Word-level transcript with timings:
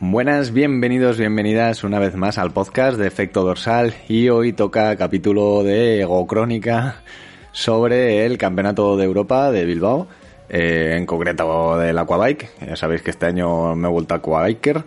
Buenas, 0.00 0.52
bienvenidos, 0.52 1.18
bienvenidas 1.18 1.82
una 1.82 1.98
vez 1.98 2.14
más 2.14 2.38
al 2.38 2.52
podcast 2.52 2.96
de 2.96 3.08
Efecto 3.08 3.42
Dorsal 3.42 3.94
y 4.08 4.28
hoy 4.28 4.52
toca 4.52 4.94
capítulo 4.94 5.64
de 5.64 6.02
Ego 6.02 6.24
Crónica 6.24 7.02
sobre 7.50 8.24
el 8.24 8.38
Campeonato 8.38 8.96
de 8.96 9.04
Europa 9.04 9.50
de 9.50 9.64
Bilbao, 9.64 10.06
eh, 10.48 10.94
en 10.96 11.04
concreto 11.04 11.76
del 11.78 11.98
Aquabike. 11.98 12.48
Ya 12.64 12.76
sabéis 12.76 13.02
que 13.02 13.10
este 13.10 13.26
año 13.26 13.74
me 13.74 13.88
he 13.88 13.90
vuelto 13.90 14.14
Aquabiker. 14.14 14.84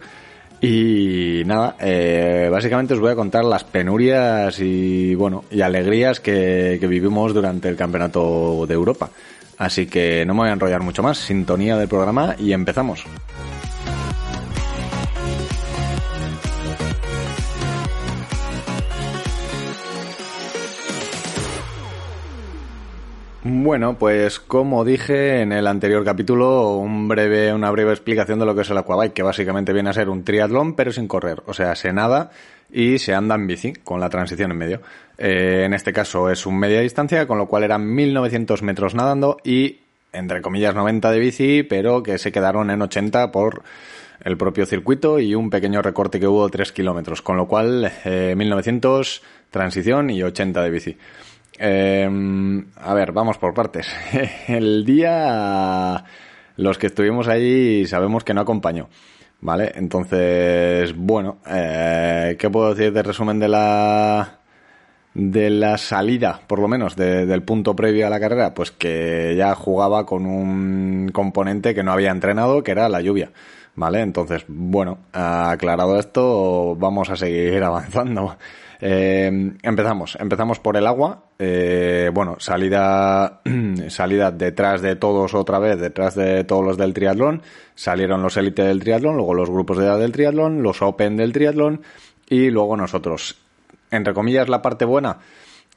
Y 0.62 1.42
nada, 1.46 1.76
eh, 1.82 2.48
básicamente 2.50 2.94
os 2.94 3.02
voy 3.02 3.12
a 3.12 3.16
contar 3.16 3.44
las 3.44 3.66
penurias 3.66 4.62
y 4.62 5.14
bueno, 5.16 5.44
y 5.52 5.60
alegrías 5.60 6.22
que, 6.22 6.78
que 6.80 6.88
vivimos 6.88 7.34
durante 7.34 7.68
el 7.68 7.76
Campeonato 7.76 8.66
de 8.66 8.74
Europa. 8.74 9.10
Así 9.58 9.88
que 9.88 10.24
no 10.26 10.34
me 10.34 10.40
voy 10.42 10.50
a 10.52 10.54
enrollar 10.54 10.82
mucho 10.82 11.04
más, 11.04 11.18
sintonía 11.18 11.76
del 11.76 11.90
programa 11.90 12.34
y 12.40 12.54
empezamos. 12.54 13.06
Bueno, 23.64 23.96
pues 23.96 24.40
como 24.40 24.84
dije 24.84 25.42
en 25.42 25.52
el 25.52 25.68
anterior 25.68 26.04
capítulo, 26.04 26.78
un 26.78 27.08
breve, 27.08 27.54
una 27.54 27.70
breve 27.70 27.92
explicación 27.92 28.40
de 28.40 28.46
lo 28.48 28.56
que 28.56 28.62
es 28.62 28.70
el 28.72 28.78
aquabike, 28.80 29.14
que 29.14 29.22
básicamente 29.22 29.72
viene 29.72 29.92
a 29.92 29.94
ser 29.94 30.10
un 30.10 30.24
triatlón 30.24 30.74
pero 30.74 30.92
sin 30.92 31.08
correr, 31.08 31.44
o 31.46 31.54
sea, 31.54 31.76
se 31.76 31.94
nada 31.94 32.32
y 32.72 32.98
se 32.98 33.14
anda 33.14 33.36
en 33.36 33.46
bici, 33.46 33.74
con 33.74 34.00
la 34.00 34.10
transición 34.10 34.50
en 34.50 34.58
medio. 34.58 34.82
Eh, 35.20 35.62
en 35.64 35.76
este 35.76 35.94
caso 35.94 36.32
es 36.32 36.48
un 36.48 36.58
media 36.58 36.82
distancia, 36.82 37.28
con 37.28 37.38
lo 37.38 37.46
cual 37.46 37.64
eran 37.64 37.86
1900 37.86 38.64
metros 38.64 38.96
nadando 38.96 39.38
y, 39.44 39.82
entre 40.12 40.42
comillas, 40.42 40.74
90 40.74 41.12
de 41.12 41.20
bici, 41.20 41.62
pero 41.62 42.02
que 42.02 42.18
se 42.18 42.32
quedaron 42.32 42.72
en 42.72 42.82
80 42.82 43.32
por 43.32 43.62
el 44.24 44.38
propio 44.38 44.66
circuito 44.66 45.20
y 45.20 45.36
un 45.36 45.52
pequeño 45.52 45.84
recorte 45.84 46.20
que 46.20 46.26
hubo 46.28 46.46
de 46.46 46.52
3 46.52 46.72
kilómetros, 46.72 47.22
con 47.22 47.38
lo 47.38 47.48
cual 47.48 47.92
eh, 48.06 48.34
1900 48.36 49.22
transición 49.52 50.10
y 50.10 50.24
80 50.24 50.64
de 50.64 50.70
bici. 50.72 50.98
Eh, 51.64 52.10
a 52.76 52.94
ver, 52.96 53.12
vamos 53.12 53.38
por 53.38 53.54
partes. 53.54 53.88
El 54.48 54.84
día, 54.84 56.04
los 56.58 56.80
que 56.80 56.88
estuvimos 56.88 57.28
ahí 57.28 57.86
sabemos 57.86 58.24
que 58.24 58.34
no 58.34 58.42
acompañó. 58.42 58.90
¿Vale? 59.42 59.72
Entonces, 59.76 60.96
bueno, 60.96 61.38
eh, 61.48 62.36
¿qué 62.40 62.50
puedo 62.50 62.74
decir 62.74 62.94
de 62.94 63.04
resumen 63.04 63.40
de 63.40 63.48
la 63.48 64.40
de 65.14 65.50
la 65.50 65.78
salida, 65.78 66.42
por 66.48 66.60
lo 66.60 66.68
menos, 66.68 66.96
de, 66.96 67.26
del 67.26 67.44
punto 67.44 67.76
previo 67.76 68.08
a 68.08 68.10
la 68.10 68.20
carrera? 68.20 68.54
Pues 68.54 68.72
que 68.72 69.36
ya 69.38 69.54
jugaba 69.56 70.06
con 70.06 70.26
un 70.26 71.10
componente 71.14 71.76
que 71.76 71.84
no 71.84 71.92
había 71.92 72.12
entrenado, 72.12 72.64
que 72.64 72.72
era 72.72 72.90
la 72.90 73.02
lluvia. 73.02 73.32
¿Vale? 73.76 74.02
Entonces, 74.02 74.46
bueno, 74.48 75.00
aclarado 75.14 75.98
esto, 76.00 76.76
vamos 76.76 77.10
a 77.10 77.16
seguir 77.16 77.64
avanzando. 77.64 78.38
Eh, 78.84 79.28
empezamos, 79.62 80.18
empezamos 80.20 80.60
por 80.60 80.76
el 80.76 80.88
agua. 80.88 81.26
Eh, 81.38 82.10
bueno, 82.12 82.38
salida, 82.40 83.42
salida 83.90 84.32
detrás 84.32 84.82
de 84.82 84.96
todos 84.96 85.36
otra 85.36 85.60
vez, 85.60 85.80
detrás 85.80 86.16
de 86.16 86.44
todos 86.44 86.66
los 86.66 86.78
del 86.78 86.94
triatlón. 86.94 87.44
Salieron 87.76 88.24
los 88.24 88.38
élite 88.38 88.64
del 88.64 88.80
triatlón, 88.80 89.16
luego 89.16 89.36
los 89.36 89.52
grupos 89.52 89.78
de 89.78 89.86
edad 89.86 90.00
del 90.00 90.12
triatlón, 90.12 90.64
los 90.64 90.82
open 90.82 91.16
del 91.16 91.32
triatlón 91.32 91.82
y 92.28 92.50
luego 92.50 92.76
nosotros. 92.76 93.38
Entre 93.92 94.14
comillas, 94.14 94.50
la 94.50 94.64
parte 94.64 94.86
buena, 94.86 95.20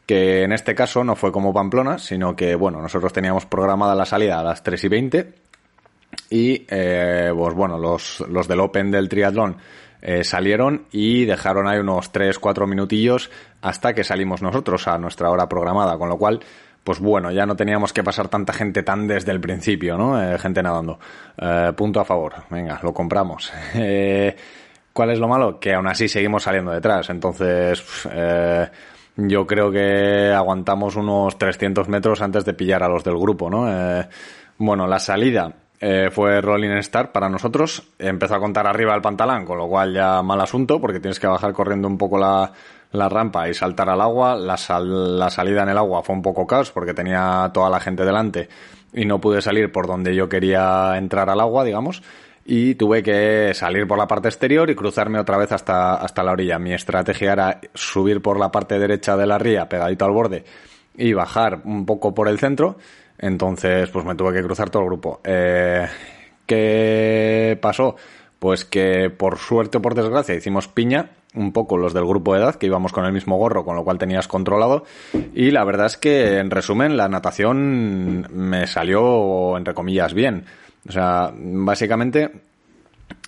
que 0.07 0.43
en 0.43 0.53
este 0.53 0.75
caso 0.75 1.05
no 1.05 1.15
fue 1.15 1.31
como 1.31 1.53
Pamplona, 1.53 1.99
sino 1.99 2.34
que, 2.34 2.55
bueno, 2.55 2.81
nosotros 2.81 3.12
teníamos 3.12 3.45
programada 3.45 3.95
la 3.95 4.07
salida 4.07 4.41
a 4.41 4.45
las 4.45 4.62
3 4.62 4.84
y 4.84 4.89
20 4.89 5.34
y, 6.31 6.67
eh, 6.71 7.33
pues 7.37 7.55
bueno, 7.55 7.77
los, 7.77 8.25
los 8.28 8.49
del 8.49 8.61
open 8.61 8.91
del 8.91 9.09
triatlón 9.09 9.57
eh, 10.06 10.22
salieron 10.22 10.84
y 10.92 11.25
dejaron 11.25 11.66
ahí 11.66 11.78
unos 11.78 12.12
3, 12.12 12.38
4 12.38 12.66
minutillos 12.66 13.31
hasta 13.62 13.94
que 13.94 14.04
salimos 14.04 14.42
nosotros 14.42 14.87
a 14.87 14.98
nuestra 14.98 15.31
hora 15.31 15.48
programada, 15.48 15.97
con 15.97 16.10
lo 16.10 16.19
cual, 16.19 16.41
pues 16.84 17.00
bueno, 17.00 17.31
ya 17.31 17.47
no 17.47 17.56
teníamos 17.56 17.94
que 17.94 18.04
pasar 18.04 18.28
tanta 18.28 18.53
gente 18.53 18.82
tan 18.82 19.06
desde 19.06 19.32
el 19.32 19.41
principio, 19.41 19.97
¿no? 19.97 20.22
Eh, 20.22 20.38
gente 20.38 20.62
nadando. 20.62 20.98
Eh, 21.38 21.72
punto 21.75 22.00
a 22.00 22.04
favor, 22.04 22.34
venga, 22.50 22.78
lo 22.82 22.92
compramos. 22.92 23.50
¿Cuál 24.92 25.10
es 25.10 25.19
lo 25.19 25.26
malo? 25.26 25.59
Que 25.59 25.72
aún 25.72 25.88
así 25.88 26.06
seguimos 26.06 26.42
saliendo 26.42 26.71
detrás, 26.71 27.09
entonces... 27.10 27.82
Yo 29.16 29.47
creo 29.47 29.71
que 29.71 30.32
aguantamos 30.32 30.97
unos 30.97 31.38
300 31.38 31.88
metros 31.88 32.21
antes 32.21 32.44
de 32.44 32.53
pillar 32.53 32.82
a 32.82 32.88
los 32.88 33.04
del 33.04 33.16
grupo, 33.16 33.48
¿no? 33.48 33.65
Bueno, 34.59 34.88
la 34.88 34.98
salida 34.98 35.54
eh, 35.81 36.09
fue 36.11 36.41
Rolling 36.41 36.71
Star 36.79 37.12
para 37.12 37.29
nosotros. 37.29 37.83
Empezó 37.99 38.37
a 38.37 38.41
contar 38.41 38.67
arriba 38.67 38.93
del 38.93 39.03
pantalón, 39.03 39.45
con 39.45 39.59
lo 39.59 39.69
cual 39.69 39.93
ya 39.93 40.23
mal 40.23 40.41
asunto, 40.41 40.81
porque 40.81 41.01
tienes 41.01 41.19
que 41.19 41.27
bajar 41.27 41.53
corriendo 41.53 41.89
un 41.89 41.99
poco 41.99 42.19
la, 42.19 42.53
la 42.93 43.09
rampa 43.09 43.49
y 43.49 43.55
saltar 43.55 43.91
al 43.91 44.01
agua. 44.01 44.37
La, 44.37 44.57
sal, 44.57 45.19
la 45.19 45.31
salida 45.31 45.63
en 45.63 45.71
el 45.71 45.79
agua 45.79 46.03
fue 46.03 46.15
un 46.15 46.23
poco 46.23 46.47
caos, 46.47 46.71
porque 46.71 46.95
tenía 46.95 47.51
toda 47.53 47.69
la 47.69 47.81
gente 47.81 48.05
delante 48.05 48.49
y 48.93 49.05
no 49.05 49.21
pude 49.21 49.43
salir 49.43 49.73
por 49.73 49.87
donde 49.87 50.15
yo 50.15 50.29
quería 50.29 50.97
entrar 50.97 51.29
al 51.29 51.41
agua, 51.41 51.65
digamos. 51.65 52.03
Y 52.47 52.75
tuve 52.75 53.03
que 53.03 53.53
salir 53.55 53.87
por 53.87 53.99
la 53.99 54.07
parte 54.07 54.29
exterior 54.29 54.69
y 54.71 54.75
cruzarme 54.75 55.19
otra 55.19 55.39
vez 55.39 55.51
hasta, 55.51 55.95
hasta 55.95 56.23
la 56.23 56.33
orilla. 56.33 56.59
Mi 56.59 56.73
estrategia 56.73 57.33
era 57.33 57.61
subir 57.73 58.21
por 58.21 58.39
la 58.39 58.53
parte 58.53 58.79
derecha 58.79 59.17
de 59.17 59.27
la 59.27 59.39
ría, 59.39 59.69
pegadito 59.69 60.05
al 60.05 60.13
borde, 60.13 60.45
y 60.97 61.15
bajar 61.15 61.63
un 61.65 61.87
poco 61.87 62.15
por 62.15 62.29
el 62.29 62.39
centro 62.39 62.77
entonces, 63.19 63.91
pues 63.91 64.05
me 64.05 64.15
tuve 64.15 64.33
que 64.33 64.43
cruzar 64.43 64.71
todo 64.71 64.83
el 64.83 64.89
grupo. 64.89 65.21
Eh, 65.25 65.87
¿Qué 66.47 67.59
pasó? 67.61 67.97
Pues 68.39 68.65
que 68.65 69.11
por 69.11 69.39
suerte 69.39 69.79
o 69.79 69.83
por 69.83 69.95
desgracia 69.95 70.35
hicimos 70.35 70.69
piña, 70.69 71.11
un 71.35 71.53
poco 71.53 71.77
los 71.77 71.95
del 71.95 72.05
grupo 72.05 72.35
de 72.35 72.41
edad, 72.41 72.57
que 72.57 72.67
íbamos 72.67 72.93
con 72.93 73.05
el 73.05 73.13
mismo 73.13 73.37
gorro, 73.37 73.65
con 73.65 73.77
lo 73.77 73.85
cual 73.85 73.99
tenías 73.99 74.29
controlado. 74.29 74.85
Y 75.35 75.51
la 75.51 75.65
verdad 75.65 75.87
es 75.87 75.97
que, 75.97 76.39
en 76.39 76.51
resumen, 76.51 76.97
la 76.97 77.09
natación 77.09 78.27
me 78.31 78.67
salió, 78.67 79.57
entre 79.57 79.75
comillas, 79.75 80.13
bien. 80.13 80.45
O 80.87 80.93
sea, 80.93 81.33
básicamente 81.35 82.31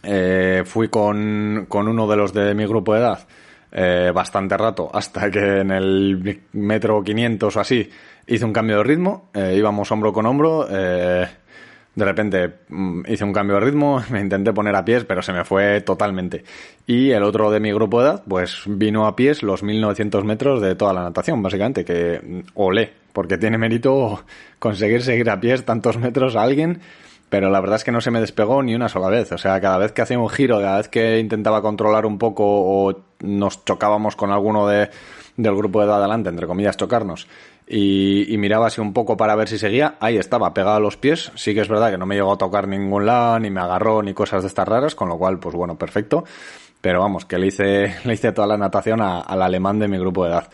eh, 0.03 0.63
fui 0.67 0.89
con, 0.89 1.67
con 1.69 1.89
uno 1.89 2.07
de 2.07 2.17
los 2.17 2.33
de 2.33 2.55
mi 2.55 2.67
grupo 2.67 2.93
de 2.93 3.01
edad 3.01 3.27
eh, 3.73 4.11
bastante 4.15 4.57
rato, 4.57 4.91
hasta 4.93 5.31
que 5.31 5.61
en 5.61 5.71
el 5.71 6.41
metro 6.53 7.03
500 7.03 7.57
o 7.57 7.61
así 7.61 7.89
hice 8.27 8.45
un 8.45 8.53
cambio 8.53 8.79
de 8.79 8.85
ritmo, 8.85 9.31
eh, 9.35 9.55
íbamos 9.57 9.91
hombro 9.93 10.13
con 10.13 10.27
hombro, 10.27 10.67
eh, 10.71 11.27
de 11.95 12.05
repente 12.05 12.53
mm, 12.69 13.03
hice 13.09 13.25
un 13.25 13.33
cambio 13.33 13.57
de 13.57 13.67
ritmo, 13.67 14.03
me 14.11 14.21
intenté 14.21 14.53
poner 14.53 14.75
a 14.77 14.85
pies, 14.85 15.05
pero 15.05 15.23
se 15.23 15.33
me 15.33 15.45
fue 15.45 15.81
totalmente. 15.81 16.45
Y 16.87 17.11
el 17.11 17.23
otro 17.23 17.51
de 17.51 17.61
mi 17.61 17.73
grupo 17.73 18.01
de 18.01 18.09
edad, 18.09 18.23
pues 18.29 18.63
vino 18.67 19.07
a 19.07 19.17
pies 19.17 19.43
los 19.43 19.63
1900 19.63 20.25
metros 20.25 20.61
de 20.61 20.75
toda 20.75 20.93
la 20.93 21.03
natación, 21.03 21.43
básicamente, 21.43 21.85
que 21.85 22.21
mm, 22.23 22.41
olé, 22.55 22.93
porque 23.13 23.39
tiene 23.39 23.59
mérito 23.59 24.25
conseguir 24.59 25.03
seguir 25.03 25.31
a 25.31 25.41
pies 25.41 25.65
tantos 25.65 25.99
metros 25.99 26.37
a 26.37 26.43
alguien 26.43 26.81
pero 27.29 27.51
la 27.51 27.61
verdad 27.61 27.77
es 27.77 27.85
que 27.85 27.93
no 27.93 28.01
se 28.01 28.11
me 28.11 28.21
despegó 28.21 28.63
ni 28.63 28.75
una 28.75 28.89
sola 28.89 29.09
vez. 29.09 29.33
O 29.33 29.39
sea, 29.39 29.61
cada 29.61 29.79
vez 29.79 29.93
que 29.93 30.03
hacía 30.03 30.19
un 30.19 30.29
giro, 30.29 30.61
cada 30.61 30.79
vez 30.79 30.89
que 30.89 31.19
intentaba 31.19 31.61
controlar 31.61 32.07
un 32.07 32.19
poco 32.19 32.45
o 32.47 32.95
nos 33.21 33.65
chocábamos 33.65 34.17
con 34.17 34.31
alguno 34.31 34.67
de, 34.67 34.91
del 35.37 35.55
grupo 35.55 35.85
de 35.85 35.93
adelante, 35.93 36.29
entre 36.29 36.47
comillas, 36.47 36.77
chocarnos, 36.77 37.27
y, 37.69 38.33
y, 38.33 38.39
miraba 38.39 38.69
así 38.69 38.81
un 38.81 38.93
poco 38.93 39.17
para 39.17 39.35
ver 39.35 39.49
si 39.49 39.59
seguía, 39.59 39.97
ahí 39.99 40.17
estaba, 40.19 40.55
pegado 40.55 40.77
a 40.77 40.81
los 40.81 40.97
pies. 40.97 41.33
Sí 41.35 41.53
que 41.53 41.63
es 41.63 41.69
verdad 41.69 41.91
que 41.91 41.99
no 41.99 42.07
me 42.07 42.15
llegó 42.15 42.33
a 42.33 42.39
tocar 42.39 42.69
ningún 42.69 43.07
lado, 43.07 43.41
ni 43.41 43.51
me 43.51 43.61
agarró, 43.61 44.03
ni 44.03 44.15
cosas 44.15 44.43
de 44.43 44.49
estas 44.49 44.69
raras, 44.69 44.95
con 44.95 45.09
lo 45.09 45.19
cual, 45.19 45.41
pues 45.41 45.57
bueno, 45.57 45.77
perfecto. 45.77 46.25
Pero 46.81 47.01
vamos, 47.01 47.25
que 47.25 47.39
le 47.39 47.49
hice, 47.49 47.97
le 48.05 48.15
hice 48.15 48.31
toda 48.31 48.47
la 48.47 48.57
natación 48.57 49.01
al 49.01 49.43
alemán 49.43 49.81
de 49.81 49.89
mi 49.89 49.99
grupo 49.99 50.25
de 50.25 50.31
edad. 50.31 50.49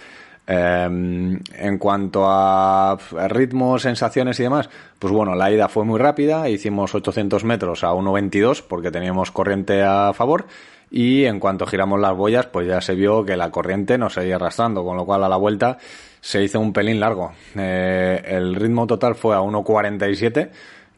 Eh, 0.46 0.84
en 0.84 1.78
cuanto 1.78 2.24
a 2.26 2.98
ritmo, 3.28 3.78
sensaciones 3.78 4.40
y 4.40 4.42
demás, 4.42 4.68
pues 4.98 5.12
bueno, 5.12 5.34
la 5.34 5.50
ida 5.52 5.68
fue 5.68 5.84
muy 5.84 6.00
rápida, 6.00 6.48
hicimos 6.48 6.94
800 6.94 7.44
metros 7.44 7.84
a 7.84 7.92
1.22 7.92 8.64
porque 8.66 8.90
teníamos 8.90 9.30
corriente 9.30 9.82
a 9.82 10.12
favor 10.12 10.46
y 10.90 11.24
en 11.24 11.40
cuanto 11.40 11.66
giramos 11.66 12.00
las 12.00 12.16
boyas, 12.16 12.46
pues 12.46 12.66
ya 12.66 12.80
se 12.80 12.94
vio 12.94 13.24
que 13.24 13.36
la 13.36 13.50
corriente 13.50 13.96
nos 13.96 14.14
seguía 14.14 14.36
arrastrando, 14.36 14.84
con 14.84 14.96
lo 14.96 15.06
cual 15.06 15.24
a 15.24 15.28
la 15.28 15.36
vuelta 15.36 15.78
se 16.20 16.42
hizo 16.42 16.60
un 16.60 16.72
pelín 16.72 17.00
largo. 17.00 17.32
Eh, 17.56 18.22
el 18.26 18.54
ritmo 18.54 18.86
total 18.86 19.14
fue 19.14 19.34
a 19.34 19.40
1.47 19.40 20.50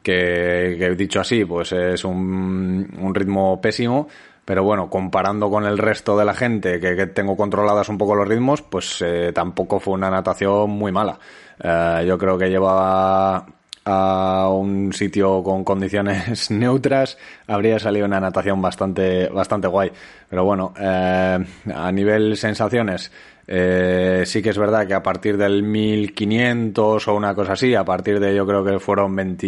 que, 0.02 0.94
dicho 0.99 1.20
así, 1.20 1.44
pues 1.44 1.73
es 1.73 2.05
un 2.05 3.12
ritmo 3.14 3.61
pésimo, 3.61 4.08
pero 4.44 4.62
bueno, 4.62 4.91
comparando 4.91 5.50
con 5.50 5.64
el 5.64 5.79
resto 5.79 6.17
de 6.19 6.25
la 6.25 6.35
gente 6.35 6.81
que, 6.81 7.06
tengo 7.06 7.37
controladas 7.37 7.88
un 7.88 7.99
poco 7.99 8.14
los 8.14 8.29
ritmos, 8.29 8.62
pues 8.62 9.02
eh, 9.02 9.32
tampoco 9.35 9.81
fue 9.81 9.94
una 9.94 10.11
natación 10.11 10.70
muy 10.70 10.93
mala. 10.93 11.19
Eh, 11.62 12.05
yo 12.06 12.19
creo 12.19 12.37
que 12.37 12.49
llevaba 12.49 13.46
a 13.87 14.49
un 14.49 14.93
sitio 14.93 15.43
con 15.43 15.62
condiciones 15.62 16.50
neutras 16.50 17.19
habría 17.46 17.79
salido 17.79 18.06
una 18.06 18.19
natación 18.19 18.62
bastante 18.62 19.29
bastante 19.29 19.69
guay 19.69 19.93
pero 20.26 20.43
bueno 20.43 20.73
eh, 20.81 21.38
a 21.75 21.93
nivel 21.93 22.35
sensaciones 22.38 23.12
eh, 23.46 24.23
sí 24.25 24.43
que 24.43 24.50
es 24.50 24.58
verdad 24.58 24.87
que 24.87 24.94
a 24.94 25.02
partir 25.02 25.37
del 25.37 25.62
1500 25.62 27.08
o 27.08 27.14
una 27.14 27.35
cosa 27.35 27.52
así, 27.52 27.75
a 27.75 27.85
partir 27.85 28.19
de 28.19 28.35
yo 28.35 28.46
creo 28.46 28.64
que 28.64 28.79
fueron 28.79 29.14
20, 29.14 29.46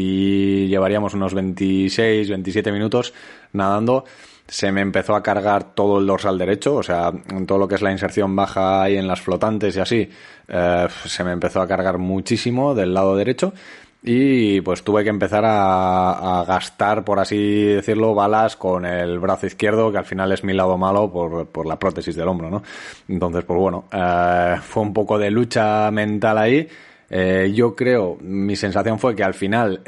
llevaríamos 0.69 1.15
unos 1.15 1.33
26, 1.33 2.29
27 2.29 2.73
minutos 2.73 3.15
nadando, 3.53 4.05
se 4.49 4.71
me 4.71 4.81
empezó 4.81 5.15
a 5.15 5.23
cargar 5.23 5.75
todo 5.75 5.99
el 5.99 6.07
dorsal 6.07 6.39
derecho, 6.39 6.77
o 6.77 6.83
sea, 6.83 7.13
todo 7.47 7.59
lo 7.59 7.69
que 7.69 7.75
es 7.75 7.83
la 7.83 7.91
inserción 7.91 8.37
baja 8.37 8.83
ahí 8.83 8.97
en 8.97 9.09
las 9.09 9.21
flotantes 9.21 9.77
y 9.77 9.81
así, 9.81 10.09
eh, 10.49 10.87
se 11.05 11.25
me 11.25 11.33
empezó 11.33 11.61
a 11.61 11.67
cargar 11.67 11.99
muchísimo 11.99 12.75
del 12.75 12.95
lado 12.95 13.17
derecho 13.17 13.53
y 14.03 14.61
pues 14.61 14.85
tuve 14.85 15.03
que 15.03 15.11
empezar 15.11 15.43
a, 15.45 16.45
gastar, 16.47 17.05
por 17.05 17.19
así 17.19 17.65
decirlo, 17.65 18.15
balas 18.15 18.57
con 18.57 18.87
el 18.87 19.19
brazo 19.19 19.47
izquierdo, 19.47 19.91
que 19.91 19.99
al 19.99 20.05
final 20.05 20.31
es 20.31 20.45
mi 20.45 20.53
lado 20.53 20.79
malo 20.79 21.11
por, 21.13 21.49
por 21.49 21.67
la 21.67 21.77
prótesis 21.77 22.15
del 22.15 22.29
hombro, 22.29 22.49
¿no? 22.49 22.63
Entonces, 23.09 23.45
pues 23.45 23.59
bueno, 23.59 23.87
eh, 23.91 24.57
fue 24.63 24.85
un 24.85 24.93
poco 24.93 25.19
de 25.19 25.31
lucha 25.33 25.91
mental 25.91 26.39
ahí. 26.39 26.69
Eh, 27.11 27.51
yo 27.53 27.75
creo, 27.75 28.17
mi 28.21 28.55
sensación 28.55 29.01
fue 29.01 29.17
que 29.17 29.25
al 29.25 29.35
final 29.35 29.83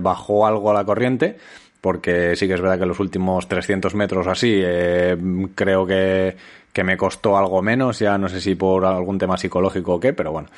bajó 0.00 0.46
algo 0.46 0.72
la 0.72 0.84
corriente, 0.84 1.36
porque 1.80 2.36
sí 2.36 2.46
que 2.46 2.54
es 2.54 2.60
verdad 2.60 2.78
que 2.78 2.86
los 2.86 3.00
últimos 3.00 3.48
300 3.48 3.94
metros 3.94 4.26
así, 4.26 4.62
creo 5.54 5.86
que, 5.86 6.36
que 6.72 6.84
me 6.84 6.96
costó 6.96 7.36
algo 7.36 7.62
menos, 7.62 7.98
ya 7.98 8.18
no 8.18 8.28
sé 8.28 8.40
si 8.40 8.54
por 8.54 8.84
algún 8.84 9.18
tema 9.18 9.36
psicológico 9.36 9.94
o 9.94 10.00
qué, 10.00 10.12
pero 10.12 10.32
bueno. 10.32 10.48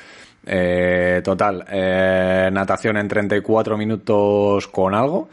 Eh, 0.45 1.21
total, 1.23 1.65
eh, 1.69 2.49
natación 2.51 2.97
en 2.97 3.07
34 3.07 3.77
minutos 3.77 4.67
con 4.67 4.93
algo. 4.93 5.29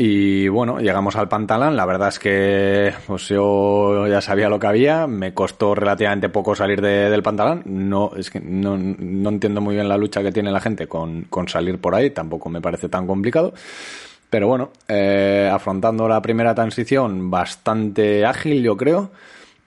Y 0.00 0.46
bueno, 0.46 0.78
llegamos 0.78 1.16
al 1.16 1.28
pantalán. 1.28 1.76
La 1.76 1.84
verdad 1.84 2.08
es 2.08 2.20
que 2.20 2.94
pues 3.08 3.28
yo 3.28 4.06
ya 4.06 4.20
sabía 4.20 4.48
lo 4.48 4.60
que 4.60 4.68
había. 4.68 5.08
Me 5.08 5.34
costó 5.34 5.74
relativamente 5.74 6.28
poco 6.28 6.54
salir 6.54 6.80
del 6.80 7.20
pantalán. 7.20 7.62
No, 7.64 8.12
es 8.16 8.30
que 8.30 8.38
no, 8.38 8.78
no, 8.78 9.28
entiendo 9.28 9.60
muy 9.60 9.74
bien 9.74 9.88
la 9.88 9.96
lucha 9.96 10.22
que 10.22 10.30
tiene 10.30 10.52
la 10.52 10.60
gente 10.60 10.86
con, 10.86 11.22
con 11.22 11.48
salir 11.48 11.80
por 11.80 11.96
ahí. 11.96 12.10
Tampoco 12.10 12.48
me 12.48 12.60
parece 12.60 12.88
tan 12.88 13.08
complicado. 13.08 13.54
Pero 14.30 14.48
bueno, 14.48 14.70
eh, 14.88 15.50
afrontando 15.52 16.06
la 16.06 16.20
primera 16.20 16.54
transición 16.54 17.30
bastante 17.30 18.26
ágil, 18.26 18.62
yo 18.62 18.76
creo. 18.76 19.10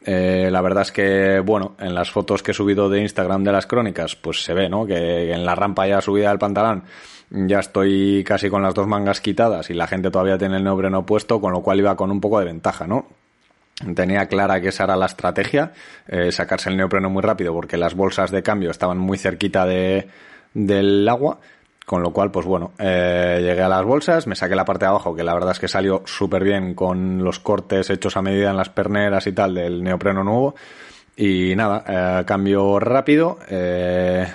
Eh, 0.04 0.50
la 0.52 0.62
verdad 0.62 0.84
es 0.84 0.92
que, 0.92 1.40
bueno, 1.40 1.76
en 1.80 1.94
las 1.94 2.12
fotos 2.12 2.44
que 2.44 2.52
he 2.52 2.54
subido 2.54 2.90
de 2.90 3.02
Instagram 3.02 3.44
de 3.44 3.52
las 3.52 3.68
crónicas, 3.68 4.16
pues 4.16 4.44
se 4.44 4.54
ve, 4.54 4.70
¿no? 4.70 4.86
Que 4.86 5.32
en 5.32 5.46
la 5.46 5.56
rampa 5.56 5.88
ya 5.88 6.02
subida 6.02 6.30
del 6.30 6.40
pantalón 6.40 6.84
ya 7.32 7.60
estoy 7.60 8.24
casi 8.26 8.50
con 8.50 8.62
las 8.62 8.74
dos 8.74 8.88
mangas 8.88 9.22
quitadas 9.22 9.70
y 9.70 9.74
la 9.74 9.88
gente 9.88 10.12
todavía 10.12 10.38
tiene 10.38 10.58
el 10.58 10.64
neopreno 10.64 11.06
puesto, 11.06 11.40
con 11.40 11.54
lo 11.54 11.62
cual 11.62 11.80
iba 11.80 11.96
con 11.96 12.12
un 12.12 12.20
poco 12.20 12.40
de 12.40 12.46
ventaja, 12.46 12.88
¿no? 12.88 13.08
Tenía 13.96 14.28
clara 14.28 14.62
que 14.62 14.68
esa 14.68 14.84
era 14.84 14.96
la 14.96 15.06
estrategia, 15.08 15.72
eh, 16.08 16.32
sacarse 16.32 16.70
el 16.70 16.78
neopreno 16.78 17.10
muy 17.10 17.24
rápido 17.24 17.54
porque 17.54 17.78
las 17.78 17.96
bolsas 17.96 18.32
de 18.32 18.44
cambio 18.44 18.70
estaban 18.70 18.98
muy 18.98 19.18
cerquita 19.18 19.66
de, 19.66 20.08
del 20.54 21.08
agua 21.08 21.40
con 21.92 22.02
lo 22.02 22.14
cual, 22.14 22.32
pues 22.32 22.46
bueno, 22.46 22.72
eh, 22.80 23.40
llegué 23.42 23.62
a 23.62 23.68
las 23.68 23.84
bolsas, 23.84 24.26
me 24.26 24.34
saqué 24.34 24.56
la 24.56 24.64
parte 24.64 24.86
de 24.86 24.92
abajo, 24.92 25.14
que 25.14 25.26
la 25.26 25.34
verdad 25.34 25.52
es 25.52 25.60
que 25.60 25.68
salió 25.68 26.04
súper 26.06 26.42
bien 26.42 26.74
con 26.74 27.22
los 27.22 27.40
cortes 27.42 27.90
hechos 27.90 28.16
a 28.16 28.22
medida 28.22 28.50
en 28.50 28.56
las 28.56 28.70
perneras 28.70 29.28
y 29.28 29.34
tal 29.34 29.56
del 29.56 29.84
neopreno 29.84 30.24
nuevo. 30.24 30.56
Y 31.18 31.54
nada, 31.54 31.84
eh, 31.86 32.24
cambio 32.26 32.80
rápido, 32.80 33.40
eh, 33.50 34.26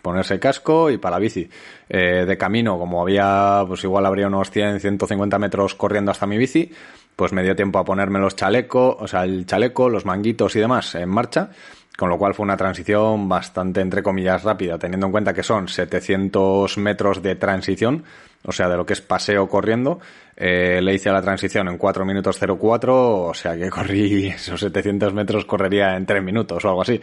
ponerse 0.00 0.40
casco 0.40 0.88
y 0.88 0.96
para 0.96 1.16
la 1.16 1.20
bici. 1.20 1.50
de 1.86 2.38
camino, 2.38 2.78
como 2.78 3.02
había, 3.02 3.62
pues 3.68 3.84
igual 3.84 4.06
habría 4.06 4.28
unos 4.28 4.50
100, 4.50 4.80
150 4.80 5.38
metros 5.38 5.74
corriendo 5.74 6.12
hasta 6.12 6.26
mi 6.26 6.38
bici, 6.38 6.72
pues 7.14 7.34
me 7.34 7.42
dio 7.42 7.54
tiempo 7.54 7.78
a 7.78 7.84
ponerme 7.84 8.20
los 8.20 8.36
chalecos, 8.36 8.96
o 8.98 9.06
sea, 9.06 9.24
el 9.24 9.44
chaleco, 9.44 9.90
los 9.90 10.06
manguitos 10.06 10.56
y 10.56 10.60
demás 10.60 10.94
en 10.94 11.10
marcha 11.10 11.50
con 11.96 12.08
lo 12.08 12.18
cual 12.18 12.34
fue 12.34 12.44
una 12.44 12.56
transición 12.56 13.28
bastante, 13.28 13.80
entre 13.80 14.02
comillas, 14.02 14.42
rápida, 14.42 14.78
teniendo 14.78 15.06
en 15.06 15.12
cuenta 15.12 15.34
que 15.34 15.42
son 15.42 15.68
700 15.68 16.78
metros 16.78 17.22
de 17.22 17.36
transición, 17.36 18.04
o 18.44 18.52
sea, 18.52 18.68
de 18.68 18.76
lo 18.76 18.86
que 18.86 18.94
es 18.94 19.00
paseo 19.00 19.48
corriendo. 19.48 20.00
Eh, 20.36 20.80
le 20.80 20.94
hice 20.94 21.10
la 21.10 21.20
transición 21.20 21.68
en 21.68 21.76
4 21.76 22.04
minutos 22.04 22.38
04, 22.38 23.20
o 23.26 23.34
sea 23.34 23.56
que 23.56 23.68
corrí 23.68 24.26
esos 24.28 24.60
700 24.60 25.12
metros, 25.12 25.44
correría 25.44 25.96
en 25.96 26.06
3 26.06 26.22
minutos 26.22 26.64
o 26.64 26.68
algo 26.68 26.82
así. 26.82 27.00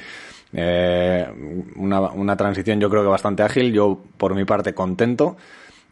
Eh, 0.52 1.28
una, 1.76 2.02
una 2.02 2.36
transición 2.36 2.80
yo 2.80 2.90
creo 2.90 3.04
que 3.04 3.10
bastante 3.10 3.44
ágil, 3.44 3.72
yo 3.72 4.04
por 4.18 4.34
mi 4.34 4.46
parte 4.46 4.74
contento. 4.74 5.38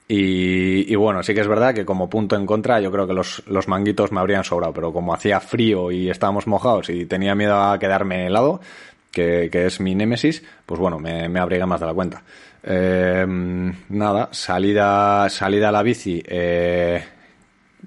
Y, 0.10 0.92
y, 0.92 0.96
bueno, 0.96 1.22
sí 1.22 1.34
que 1.34 1.42
es 1.42 1.48
verdad 1.50 1.74
que 1.74 1.86
como 1.86 2.10
punto 2.10 2.38
en 2.38 2.46
contra 2.46 2.80
yo 2.80 2.92
creo 2.92 3.06
que 3.06 3.14
los, 3.14 3.44
los 3.48 3.68
manguitos 3.68 4.14
me 4.14 4.22
habrían 4.22 4.46
sobrado, 4.46 4.74
pero 4.74 4.94
como 4.94 5.14
hacía 5.14 5.42
frío 5.42 5.92
y 5.92 6.10
estábamos 6.10 6.48
mojados 6.48 6.90
y 6.90 7.06
tenía 7.06 7.36
miedo 7.36 7.62
a 7.62 7.78
quedarme 7.78 8.26
helado, 8.26 8.62
que, 9.12 9.50
que 9.52 9.66
es 9.66 9.82
mi 9.82 9.96
némesis, 9.96 10.44
pues 10.66 10.80
bueno, 10.80 10.98
me, 10.98 11.28
me 11.28 11.42
abriga 11.42 11.66
más 11.66 11.82
de 11.82 11.86
la 11.88 11.94
cuenta. 11.94 12.24
Eh, 12.64 13.26
nada, 13.90 14.30
salida, 14.32 15.30
salida 15.30 15.70
a 15.70 15.72
la 15.72 15.84
bici, 15.84 16.24
eh, 16.26 17.04